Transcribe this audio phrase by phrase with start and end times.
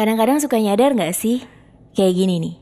[0.00, 1.44] Kadang-kadang suka nyadar gak sih?
[1.92, 2.54] Kayak gini nih.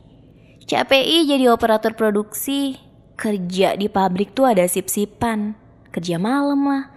[0.67, 2.75] CPI jadi operator produksi,
[3.14, 5.54] kerja di pabrik tuh ada sip-sipan.
[5.95, 6.90] Kerja malam lah.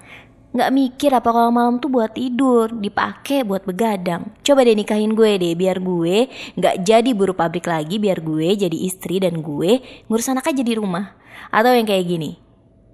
[0.57, 4.33] Gak mikir apa kalau malam tuh buat tidur, dipakai buat begadang.
[4.41, 6.25] Coba deh nikahin gue deh, biar gue
[6.57, 9.77] gak jadi buruh pabrik lagi, biar gue jadi istri dan gue
[10.09, 11.21] ngurus anak aja di rumah.
[11.53, 12.41] Atau yang kayak gini,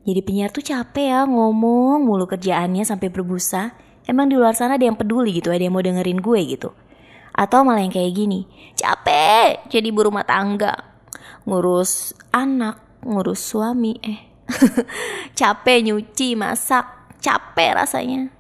[0.04, 3.72] jadi penyiar tuh capek ya ngomong mulu kerjaannya sampai berbusa.
[4.04, 6.76] Emang di luar sana ada yang peduli gitu, ada yang mau dengerin gue gitu.
[7.38, 10.74] Atau malah yang kayak gini, capek jadi ibu rumah tangga.
[11.46, 14.26] Ngurus anak, ngurus suami, eh.
[15.40, 18.34] capek nyuci, masak, capek rasanya.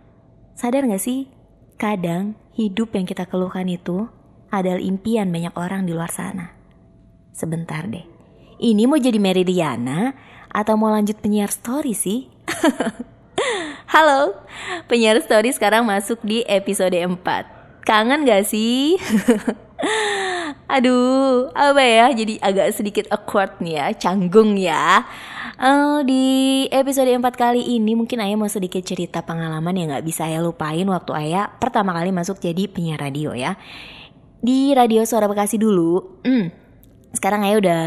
[0.57, 1.29] Sadar gak sih?
[1.77, 4.09] Kadang hidup yang kita keluhkan itu
[4.49, 6.57] adalah impian banyak orang di luar sana.
[7.37, 8.01] Sebentar deh.
[8.57, 10.17] Ini mau jadi Meridiana
[10.49, 12.33] atau mau lanjut penyiar story sih?
[13.93, 14.41] Halo,
[14.89, 17.56] penyiar story sekarang masuk di episode 4
[17.87, 18.99] Kangen gak sih?
[20.75, 22.11] Aduh, apa ya?
[22.11, 25.07] Jadi agak sedikit awkward nih ya, canggung ya.
[25.55, 30.27] Uh, di episode 4 kali ini mungkin Ayah mau sedikit cerita pengalaman yang gak bisa
[30.27, 33.55] Ayah lupain waktu Ayah pertama kali masuk jadi penyiar radio ya.
[34.43, 36.66] Di radio Suara Bekasi dulu, hmm,
[37.17, 37.81] sekarang Ayah udah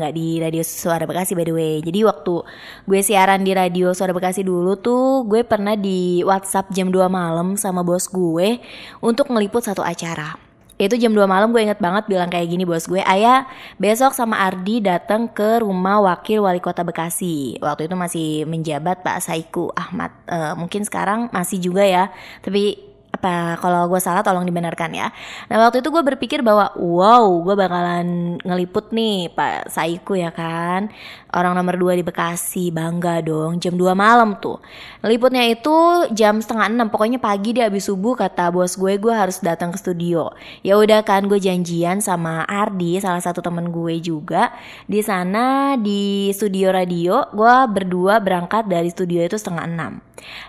[0.00, 1.74] nggak di radio Suara Bekasi by the way.
[1.84, 2.40] Jadi waktu
[2.88, 7.60] gue siaran di radio Suara Bekasi dulu tuh gue pernah di WhatsApp jam 2 malam
[7.60, 8.56] sama bos gue
[9.04, 10.40] untuk ngeliput satu acara.
[10.80, 13.44] Itu jam 2 malam gue inget banget bilang kayak gini bos gue, "Ayah,
[13.76, 19.20] besok sama Ardi datang ke rumah wakil wali kota Bekasi." Waktu itu masih menjabat Pak
[19.20, 20.08] Saiku Ahmad.
[20.24, 22.08] Uh, mungkin sekarang masih juga ya,
[22.40, 22.89] tapi
[23.20, 25.12] apa kalau gue salah tolong dibenarkan ya.
[25.52, 30.88] Nah waktu itu gue berpikir bahwa wow gue bakalan ngeliput nih Pak Saiku ya kan
[31.36, 34.56] orang nomor 2 di Bekasi bangga dong jam 2 malam tuh.
[35.04, 39.36] Ngeliputnya itu jam setengah enam pokoknya pagi dia habis subuh kata bos gue gue harus
[39.44, 40.32] datang ke studio.
[40.64, 44.48] Ya udah kan gue janjian sama Ardi salah satu temen gue juga
[44.88, 49.92] di sana di studio radio gue berdua berangkat dari studio itu setengah enam.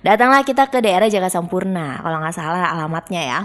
[0.03, 3.42] Datanglah kita ke daerah Jakarta Sampurna kalau nggak salah alamatnya ya.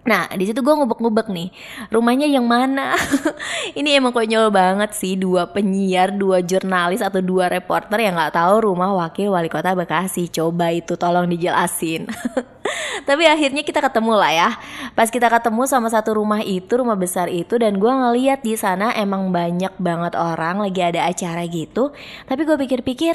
[0.00, 1.52] Nah, di situ gue ngubek-ngubek nih,
[1.92, 2.96] rumahnya yang mana?
[3.78, 8.64] Ini emang konyol banget sih, dua penyiar, dua jurnalis atau dua reporter yang nggak tahu
[8.72, 10.32] rumah wakil wali kota Bekasi.
[10.32, 12.08] Coba itu tolong dijelasin.
[13.08, 14.48] Tapi akhirnya kita ketemu lah ya.
[14.96, 18.96] Pas kita ketemu sama satu rumah itu, rumah besar itu, dan gue ngeliat di sana
[18.96, 21.92] emang banyak banget orang lagi ada acara gitu.
[22.24, 23.14] Tapi gue pikir-pikir,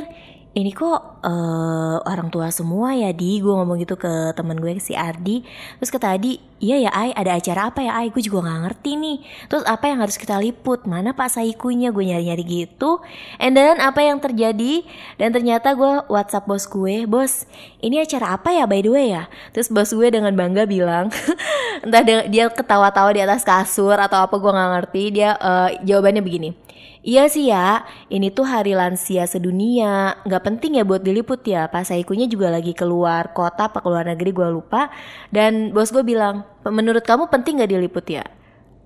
[0.55, 3.43] ini kok uh, orang tua semua ya di?
[3.43, 5.43] Gue ngomong gitu ke temen gue si Ardi.
[5.83, 8.07] Terus kata Adi iya ya Ai ada acara apa ya Ai?
[8.07, 9.17] Gue juga nggak ngerti nih.
[9.51, 10.88] Terus apa yang harus kita liput?
[10.88, 11.91] Mana Pak Saikunya?
[11.91, 13.03] Gue nyari-nyari gitu.
[13.35, 14.88] And then apa yang terjadi?
[15.19, 17.43] Dan ternyata gue WhatsApp bos gue bos
[17.83, 19.27] ini acara apa ya by the way ya?
[19.51, 21.11] Terus bos gue dengan bangga bilang
[21.83, 21.99] entah
[22.31, 25.03] dia ketawa-tawa di atas kasur atau apa gue nggak ngerti.
[25.19, 26.64] Dia uh, jawabannya begini
[27.06, 30.18] Iya sih ya, ini tuh hari lansia sedunia.
[30.25, 31.69] Gak penting ya buat diliput ya.
[31.69, 34.90] Pas Saikunya juga lagi keluar kota apa keluar negeri gue lupa.
[35.29, 38.25] Dan bos gue bilang, menurut kamu penting gak diliput ya?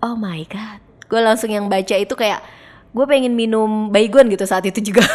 [0.03, 0.83] Oh my god.
[1.07, 2.43] Gue langsung yang baca itu kayak,
[2.91, 5.07] gue pengen minum baygon gitu saat itu juga.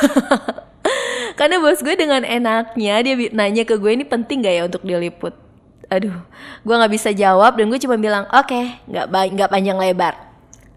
[1.39, 5.37] Karena bos gue dengan enaknya dia nanya ke gue ini penting gak ya untuk diliput.
[5.93, 6.25] Aduh,
[6.65, 10.34] gue gak bisa jawab dan gue cuma bilang oke, okay, nggak nggak panjang lebar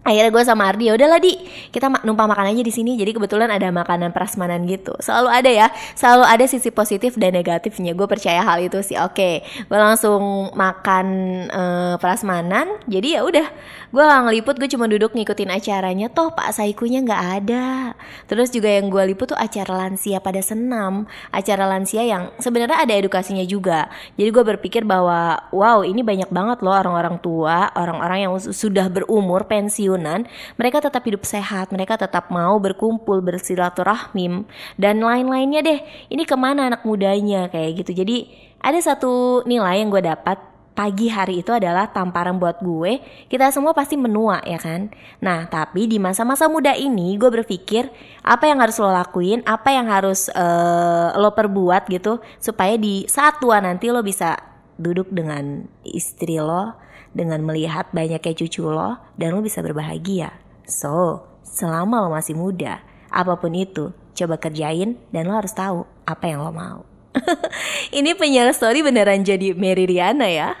[0.08, 1.36] akhirnya gue sama Ardi ya udahlah di.
[1.68, 2.96] Kita numpang makan aja di sini.
[2.96, 4.96] Jadi kebetulan ada makanan prasmanan gitu.
[4.98, 5.66] Selalu ada ya.
[5.94, 7.92] Selalu ada sisi positif dan negatifnya.
[7.92, 8.96] Gue percaya hal itu sih.
[8.98, 9.44] Oke.
[9.68, 11.06] Gue langsung makan
[11.52, 12.80] uh, prasmanan.
[12.88, 13.46] Jadi ya udah.
[13.88, 16.08] Gue gak ngeliput gue cuma duduk ngikutin acaranya.
[16.12, 17.92] Toh Pak Saikunya nggak ada.
[18.28, 21.04] Terus juga yang gue liput tuh acara lansia pada senam.
[21.30, 23.92] Acara lansia yang sebenarnya ada edukasinya juga.
[24.16, 29.44] Jadi gue berpikir bahwa wow ini banyak banget loh orang-orang tua orang-orang yang sudah berumur
[29.50, 34.46] pensiun keturunan, mereka tetap hidup sehat, mereka tetap mau berkumpul, bersilaturahmi,
[34.78, 35.80] dan lain-lainnya deh.
[36.08, 37.98] Ini ke mana anak mudanya kayak gitu.
[37.98, 38.30] Jadi
[38.62, 40.38] ada satu nilai yang gue dapat
[40.78, 43.02] pagi hari itu adalah tamparan buat gue.
[43.26, 44.94] Kita semua pasti menua ya kan.
[45.18, 47.90] Nah tapi di masa-masa muda ini gue berpikir
[48.22, 53.42] apa yang harus lo lakuin, apa yang harus uh, lo perbuat gitu supaya di saat
[53.42, 54.38] tua nanti lo bisa
[54.78, 60.34] duduk dengan istri lo dengan melihat banyaknya cucu lo dan lo bisa berbahagia.
[60.68, 66.24] So, selama lo masih muda, apa pun itu, coba kerjain dan lo harus tahu apa
[66.28, 66.80] yang lo mau.
[67.98, 70.54] Ini penyiar story beneran jadi Mary Riana ya.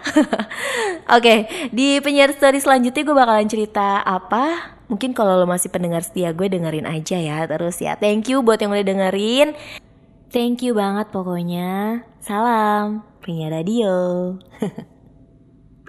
[1.14, 1.38] Oke, okay,
[1.70, 4.76] di penyiar story selanjutnya gue bakalan cerita apa?
[4.88, 7.94] Mungkin kalau lo masih pendengar setia gue dengerin aja ya terus ya.
[8.00, 9.52] Thank you buat yang udah dengerin.
[10.28, 12.04] Thank you banget pokoknya.
[12.20, 14.36] Salam, penyiar radio.